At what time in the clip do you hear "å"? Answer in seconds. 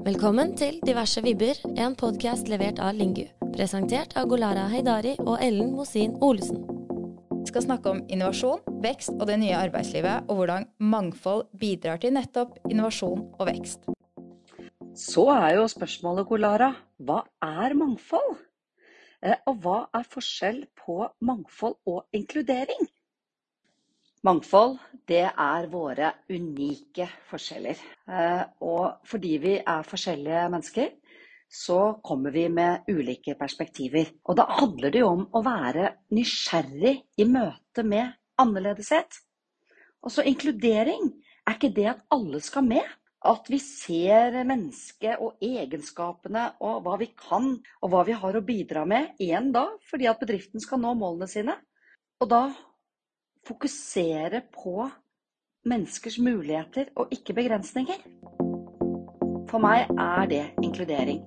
35.34-35.42, 48.38-48.44